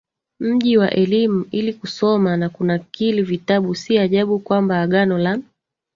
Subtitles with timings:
[0.39, 5.37] mji wa elimu ili kusoma na kunakili vitabu Si ajabu kwamba Agano la